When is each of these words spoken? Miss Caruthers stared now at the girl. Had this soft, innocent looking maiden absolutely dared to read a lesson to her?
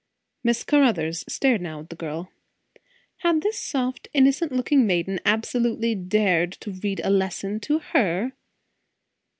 Miss 0.43 0.63
Caruthers 0.63 1.23
stared 1.29 1.61
now 1.61 1.81
at 1.81 1.91
the 1.91 1.95
girl. 1.95 2.31
Had 3.17 3.43
this 3.43 3.59
soft, 3.59 4.07
innocent 4.15 4.51
looking 4.51 4.87
maiden 4.87 5.19
absolutely 5.27 5.93
dared 5.93 6.53
to 6.53 6.71
read 6.71 7.01
a 7.03 7.11
lesson 7.11 7.59
to 7.59 7.77
her? 7.93 8.33